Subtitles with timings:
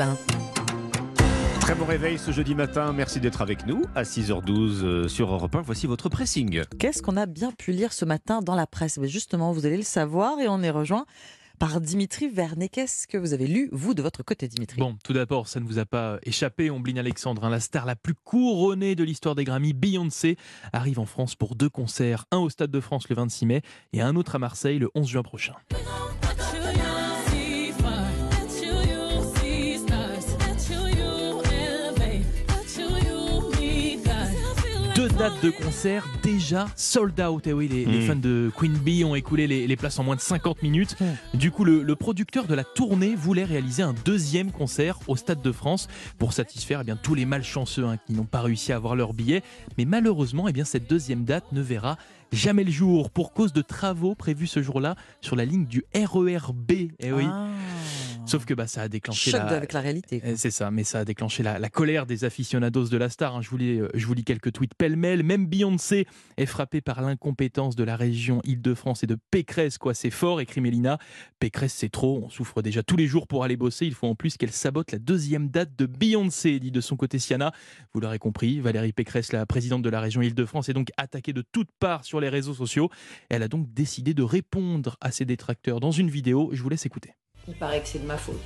[0.00, 0.18] Europe
[1.56, 1.60] 1.
[1.60, 2.92] Très bon réveil ce jeudi matin.
[2.92, 5.62] Merci d'être avec nous à 6h12 euh, sur Europe 1.
[5.62, 6.62] Voici votre pressing.
[6.78, 8.98] Qu'est-ce qu'on a bien pu lire ce matin dans la presse?
[8.98, 11.06] Mais Justement, vous allez le savoir et on est rejoint
[11.58, 12.70] par Dimitri Vernet.
[12.70, 14.80] Qu'est-ce que vous avez lu, vous, de votre côté, Dimitri?
[14.80, 17.96] Bon, tout d'abord, ça ne vous a pas échappé, Ombline Alexandre, hein, la star la
[17.96, 20.36] plus couronnée de l'histoire des Grammy, Beyoncé,
[20.72, 23.62] arrive en France pour deux concerts, un au Stade de France le 26 mai
[23.92, 25.54] et un autre à Marseille le 11 juin prochain.
[35.20, 37.46] Dates de concert déjà sold out.
[37.46, 38.06] Et oui, les, les Mm.
[38.06, 40.96] fans de Queen Bee ont écoulé les, les places en moins de 50 minutes.
[41.34, 45.42] Du coup, le, le producteur de la tournée voulait réaliser un deuxième concert au Stade
[45.42, 45.88] de France
[46.18, 49.12] pour satisfaire eh bien, tous les malchanceux hein, qui n'ont pas réussi à avoir leur
[49.12, 49.42] billet.
[49.76, 51.98] Mais malheureusement, eh bien, cette deuxième date ne verra
[52.32, 56.70] jamais le jour pour cause de travaux prévus ce jour-là sur la ligne du RERB.
[56.98, 57.24] Eh oui.
[57.26, 57.46] Ah.
[58.30, 60.22] Sauf que bah, ça a déclenché la, avec la réalité.
[60.24, 63.36] euh, C'est ça, mais ça a déclenché la, la colère des aficionados de la star.
[63.36, 63.42] hein.
[63.42, 65.22] Je, vous lis, euh, je vous lis quelques tweets pêle-mêle.
[65.22, 69.78] Même Beyoncé est frappée par l'incompétence de la région Île-de-France et de Pécresse.
[69.78, 70.98] Quoi, c'est fort, écrit Mélina.
[71.40, 72.22] Pécresse, c'est trop.
[72.24, 73.86] On souffre déjà tous les jours pour aller bosser.
[73.86, 77.18] Il faut en plus qu'elle sabote la deuxième date de Beyoncé, dit de son côté
[77.18, 77.52] Siana.
[77.92, 81.42] Vous l'aurez compris, Valérie Pécresse, la présidente de la région Île-de-France, est donc attaquée de
[81.52, 82.90] toutes parts sur les réseaux sociaux.
[83.28, 86.50] Elle a donc décidé de répondre à ses détracteurs dans une vidéo.
[86.52, 87.10] Je vous laisse écouter.
[87.50, 88.36] Il paraît que c'est de ma faute.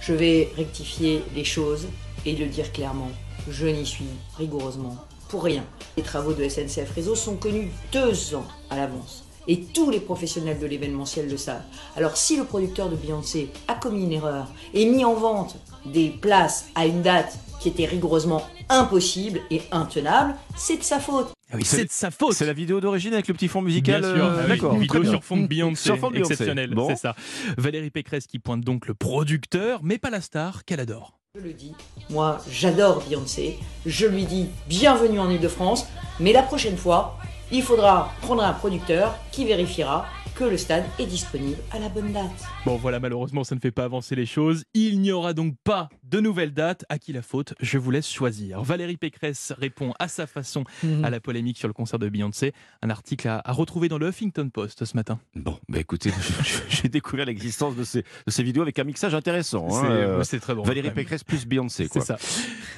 [0.00, 1.86] Je vais rectifier les choses
[2.26, 3.10] et le dire clairement.
[3.48, 4.96] Je n'y suis rigoureusement
[5.28, 5.64] pour rien.
[5.96, 9.24] Les travaux de SNCF Réseau sont connus deux ans à l'avance.
[9.46, 11.62] Et tous les professionnels de l'événementiel le savent.
[11.94, 15.54] Alors si le producteur de Beyoncé a commis une erreur et mis en vente
[15.86, 21.32] des places à une date qui était rigoureusement impossible et intenable, c'est de sa faute.
[21.50, 22.34] Ah oui, C'est- de sa faute.
[22.34, 24.02] C'est la vidéo d'origine avec le petit fond musical.
[24.02, 24.74] Bien sûr, euh, ah oui, D'accord.
[24.74, 25.10] une vidéo bien.
[25.12, 26.32] sur fond de Beyoncé, Sur fond de Beyoncé.
[26.34, 26.88] exceptionnel, Bon.
[26.88, 27.16] c'est ça.
[27.56, 31.18] Valérie Pécresse qui pointe donc le producteur, mais pas la star qu'elle adore.
[31.36, 31.72] Je le dis,
[32.10, 35.86] moi j'adore Beyoncé, je lui dis bienvenue en Ile-de-France,
[36.20, 37.16] mais la prochaine fois,
[37.50, 40.04] il faudra prendre un producteur qui vérifiera
[40.36, 42.24] que le stade est disponible à la bonne date.
[42.66, 44.64] Bon voilà, malheureusement ça ne fait pas avancer les choses.
[44.74, 46.84] Il n'y aura donc pas de nouvelles dates.
[46.88, 48.62] À qui la faute Je vous laisse choisir.
[48.62, 51.04] Valérie Pécresse répond à sa façon Mhm.
[51.04, 52.52] à la polémique sur le concert de Beyoncé.
[52.82, 55.18] Un article à, à retrouver dans le Huffington Post ce matin.
[55.34, 56.12] Bon, bah écoutez,
[56.68, 59.66] j'ai découvert l'existence de ces, de ces vidéos avec un mixage intéressant.
[59.70, 60.62] hein, C'est euh, c'est très bon.
[60.62, 60.90] Valérie.
[60.92, 61.88] Pécresse plus Beyoncé.
[61.92, 62.16] C'est ça.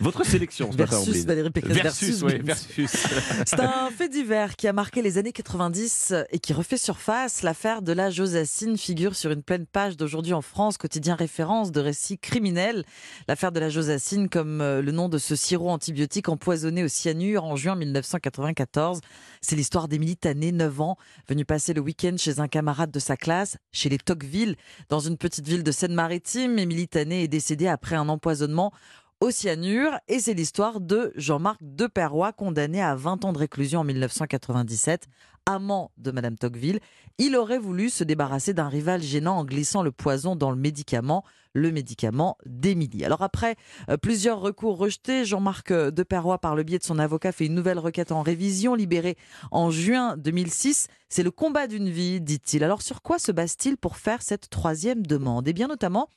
[0.01, 1.27] Votre sélection ce matin, Versus.
[1.27, 2.91] Valérie Pécresse Versus, versus ouais, versus.
[3.47, 7.43] C'est un fait divers qui a marqué les années 90 et qui refait surface.
[7.43, 11.81] L'affaire de la Josassine figure sur une pleine page d'aujourd'hui en France, quotidien référence de
[11.81, 12.85] récits criminels.
[13.29, 17.43] L'affaire de la Josassine comme euh, le nom de ce sirop antibiotique empoisonné au cyanure
[17.43, 19.01] en juin 1994.
[19.41, 20.97] C'est l'histoire d'Émilie Tanné, 9 ans,
[21.29, 24.55] venue passer le week-end chez un camarade de sa classe, chez les Tocqueville,
[24.89, 26.57] dans une petite ville de Seine-Maritime.
[26.61, 28.73] Émilie Tanné est décédée après un empoisonnement
[29.21, 29.99] au cyanure.
[30.09, 35.07] Et c'est l'histoire de Jean-Marc Deperroy, condamné à 20 ans de réclusion en 1997,
[35.47, 36.81] amant de Madame Tocqueville.
[37.19, 41.25] Il aurait voulu se débarrasser d'un rival gênant en glissant le poison dans le médicament,
[41.55, 43.05] le médicament d'Émilie.
[43.05, 43.57] Alors après
[43.89, 47.55] euh, plusieurs recours rejetés, Jean-Marc euh, Deperroy, par le biais de son avocat, fait une
[47.55, 49.17] nouvelle requête en révision, libérée
[49.51, 50.89] en juin 2006.
[51.09, 52.63] C'est le combat d'une vie, dit-il.
[52.65, 55.49] Alors sur quoi se base-t-il pour faire cette troisième demande?
[55.49, 56.11] Eh bien notamment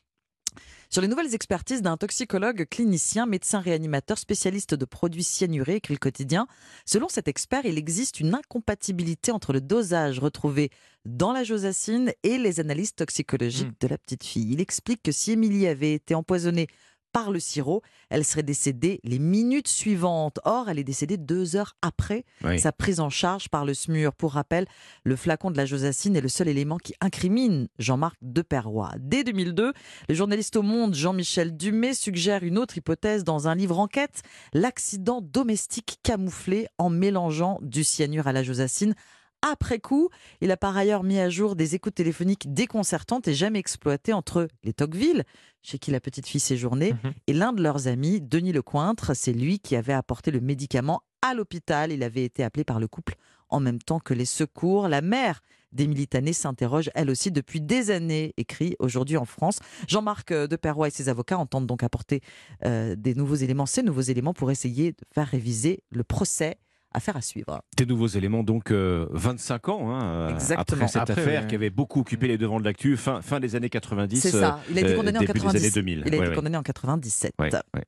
[0.90, 6.00] sur les nouvelles expertises d'un toxicologue clinicien, médecin réanimateur, spécialiste de produits cyanurés, écrit le
[6.00, 6.48] quotidien.
[6.86, 10.70] Selon cet expert, il existe une incompatibilité entre le dosage retrouvé
[11.06, 13.76] dans la josacine et les analyses toxicologiques Mm.
[13.82, 14.52] de la petite fille.
[14.52, 16.68] Il explique que si Émilie avait été empoisonnée
[17.12, 20.40] par le sirop, elle serait décédée les minutes suivantes.
[20.46, 22.60] Or, elle est décédée deux heures après Oui.
[22.60, 24.14] sa prise en charge par le SMUR.
[24.14, 24.66] Pour rappel,
[25.04, 28.92] le flacon de la josacine est le seul élément qui incrimine Jean-Marc Deperroy.
[29.00, 29.74] Dès 2002,
[30.08, 34.22] le journaliste au Monde Jean-Michel Dumay suggère une autre hypothèse dans un livre enquête,
[34.54, 38.94] l'accident domestique camouflé en mélangeant du cyanure à la josacine.
[39.42, 40.10] Après coup,
[40.42, 44.48] il a par ailleurs mis à jour des écoutes téléphoniques déconcertantes et jamais exploitées entre
[44.64, 45.24] les Tocqueville,
[45.64, 47.14] chez qui la petite fille séjournait, Mhm.
[47.28, 49.16] et l'un de leurs amis, Denis Lecointre.
[49.16, 51.92] C'est lui qui avait apporté le médicament à l'hôpital.
[51.92, 53.16] Il avait été appelé par le couple
[53.50, 54.88] en même temps que les secours.
[54.90, 59.60] La mère d'Émilie Tané s'interroge elle aussi depuis des années, écrit aujourd'hui en France.
[59.88, 62.22] Jean-Marc euh, Deperroy et ses avocats entendent donc apporter
[62.66, 66.58] euh, des nouveaux éléments, ces nouveaux éléments pour essayer de faire réviser le procès.
[66.92, 67.62] Affaire à suivre.
[67.78, 70.62] Des nouveaux éléments, donc euh, 25 ans hein, euh, Exactement.
[70.62, 71.48] après cette Après, affaire ouais.
[71.48, 74.20] qui avait beaucoup occupé les devants de l'actu, fin, fin des années 90.
[74.20, 74.60] C'est ça.
[74.72, 75.58] Il a été euh, condamné en début des 90.
[75.62, 76.04] années 2000.
[76.08, 76.36] Il a été ouais.
[76.36, 77.34] condamné en 97.
[77.40, 77.84] Ouais, ouais.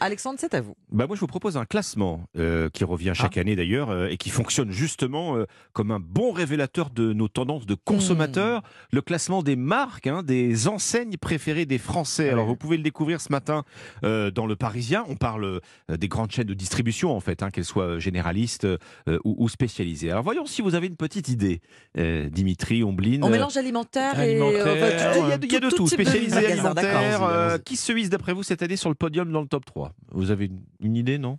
[0.00, 0.76] Alexandre, c'est à vous.
[0.90, 4.16] Bah moi, je vous propose un classement euh, qui revient chaque année d'ailleurs euh, et
[4.16, 8.62] qui fonctionne justement euh, comme un bon révélateur de nos tendances de consommateurs.
[8.92, 12.30] Le classement des marques, hein, des enseignes préférées des Français.
[12.30, 13.64] Alors, vous pouvez le découvrir ce matin
[14.02, 15.04] dans Le Parisien.
[15.08, 18.66] On parle des grandes chaînes de distribution, en fait, hein, qu'elles soient généralistes
[19.08, 20.10] ou, ou spécialisées.
[20.10, 21.60] Alors, voyons si vous avez une petite idée,
[21.96, 23.24] Dimitri, Ombline.
[23.24, 24.34] On mélange alimentaire, et.
[24.34, 27.58] Il y a de, il y a de tout, spécialisé alimentaire.
[27.64, 30.30] Qui se hisse d'après vous cette année sur le podium dans le top 3 Vous
[30.30, 31.38] avez une idée, non?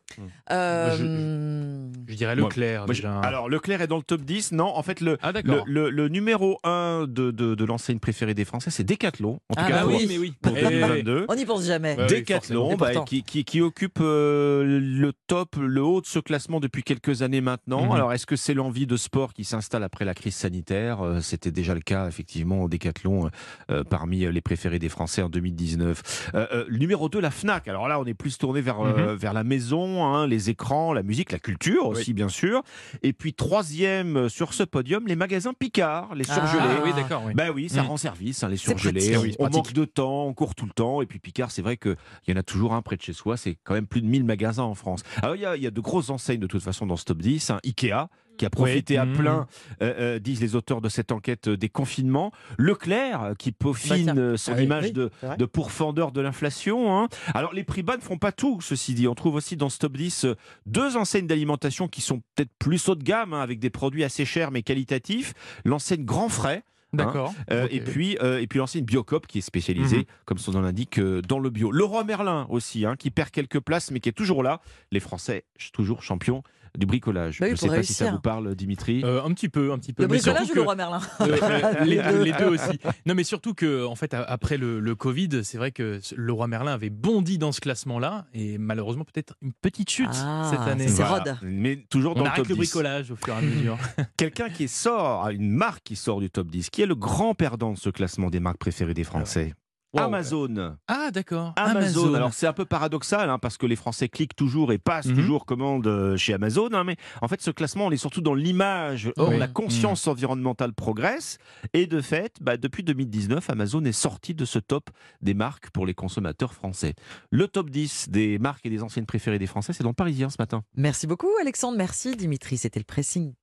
[0.51, 3.19] Euh, Je dirais Moi- Leclerc Moi, je- déjà.
[3.19, 4.51] Alors, Leclerc est dans le top 10.
[4.53, 5.63] Non, en fait, le, ah le, d'accord.
[5.67, 9.39] le- le numéro 1 de, de, de l'enseigne préférée des Français, c'est Decathlon.
[9.49, 10.05] En tout Ah cas, bah pour, oui.
[10.07, 10.33] mais oui.
[10.41, 11.25] pour Eh, 2022.
[11.29, 11.95] On n'y pense jamais.
[11.99, 16.59] Oui, Decathlon, bah, qui, qui, qui occupe euh, le top, le haut de ce classement
[16.59, 17.85] depuis quelques années maintenant.
[17.85, 17.91] Mhm.
[17.91, 21.01] Alors, est-ce que c'est l'envie de sport qui s'installe après la crise sanitaire?
[21.01, 23.29] Euh, C'était déjà le cas, effectivement, au Decathlon,
[23.69, 26.31] euh, parmi les préférés des Français en 2019.
[26.35, 27.67] Euh, euh, le numéro 2, la FNAC.
[27.67, 31.03] Alors là, on est plus tourné vers, euh, vers la maison, hein, les écrans, la
[31.03, 32.61] musique, la culture aussi, bien sûr.
[33.03, 36.75] Et puis, troisième euh, sur ce podium, les magasins Picard, les Ah, surgelés.
[36.77, 37.23] Ah oui, d'accord.
[37.25, 37.33] Oui.
[37.35, 37.87] Ben oui, ça Mm.
[37.87, 39.11] rend service, hein, les surgelés.
[39.11, 39.35] pratique.
[39.39, 41.01] On, on manque de temps, on court tout le temps.
[41.01, 41.95] Et puis Picard, c'est vrai qu'il
[42.27, 43.37] y en a toujours un près de chez soi.
[43.37, 45.03] C'est quand même plus de 1000 magasins en France.
[45.21, 47.05] Alors il y a, il y a de grosses enseignes de toute façon dans ce
[47.05, 47.49] top 10.
[47.49, 47.59] hein.
[47.65, 48.97] Ikea, qui a profité Oui.
[48.99, 49.17] à Mm.
[49.17, 49.47] plein,
[49.81, 52.31] euh, euh, disent les auteurs de cette enquête euh, des confinements.
[52.57, 56.97] Leclerc, qui peaufine son Ah image Oui, de, pourfendeur de l'inflation.
[56.97, 57.07] hein.
[57.33, 59.07] Alors les prix bas ne font pas tout, ceci dit.
[59.07, 60.35] On trouve aussi dans ce top 10 euh,
[60.65, 64.25] deux enseignes d'alimentation qui sont peut-être plus haut de gamme, hein, avec des produits assez
[64.25, 65.33] chers mais qualitatifs.
[65.65, 66.63] L'enseigne Grand Frais,
[66.93, 67.33] D'accord.
[67.51, 67.73] euh, Ok.
[67.73, 70.05] et puis, euh, et puis l'enseigne Biocop qui est spécialisée, Mhm.
[70.25, 71.71] comme son nom l'indique, euh, dans le bio.
[71.71, 74.61] Leroy Merlin aussi, hein, qui perd quelques places, mais qui est toujours là.
[74.91, 76.43] Les Français, toujours champions
[76.77, 77.39] du bricolage.
[77.39, 79.01] Bah oui, Je ne sais pas si ça vous parle, Dimitri.
[79.03, 80.03] Euh, un petit peu, un petit peu.
[80.03, 82.23] Le Mais bricolage ou le roi Merlin Euh, les, deux.
[82.23, 82.79] les deux aussi.
[83.05, 86.47] Non, mais surtout que, en fait, après le, le Covid, c'est vrai que le roi
[86.47, 90.87] Merlin avait bondi dans ce classement-là, et malheureusement peut-être une petite chute Ah, cette année.
[90.87, 91.33] c'est Voilà.
[91.33, 91.37] Rod.
[91.43, 92.59] Mais toujours On dans le arrête top le 10.
[92.59, 93.77] bricolage au fur et à mesure.
[94.17, 97.73] Quelqu'un qui sort, une marque qui sort du top 10, qui est le grand perdant
[97.73, 99.53] de ce classement des marques préférées des Français.
[99.97, 100.03] Wow.
[100.05, 100.75] Amazon.
[100.87, 101.53] Ah, d'accord.
[101.55, 102.13] Amazon.
[102.13, 105.15] Alors c'est un peu paradoxal hein, parce que les Français cliquent toujours et passent Mhm.
[105.15, 106.69] toujours commande euh, chez Amazon.
[106.73, 109.11] hein, mais en fait, ce classement, on est surtout dans l'image.
[109.17, 109.37] Or, Oui.
[109.37, 111.37] la conscience environnementale progresse.
[111.73, 114.89] Et de fait, bah, depuis 2019, Amazon est sorti de ce top
[115.21, 116.93] des marques pour les consommateurs français.
[117.31, 120.29] Le top 10 des marques et des anciennes préférées des Français, c'est dans le Parisien
[120.29, 120.63] ce matin.
[120.75, 121.77] Merci beaucoup, Alexandre.
[121.77, 122.57] Merci, Dimitri.
[122.57, 123.33] C'était le pressing.